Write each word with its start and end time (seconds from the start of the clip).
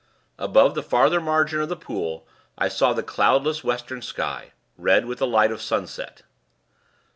Above 0.39 0.73
the 0.73 0.81
farther 0.81 1.19
margin 1.21 1.61
of 1.61 1.69
the 1.69 1.75
pool 1.75 2.25
I 2.57 2.69
saw 2.69 2.91
the 2.91 3.03
cloudless 3.03 3.63
western 3.63 4.01
sky, 4.01 4.51
red 4.75 5.05
with 5.05 5.19
the 5.19 5.27
light 5.27 5.51
of 5.51 5.61
sunset. 5.61 6.23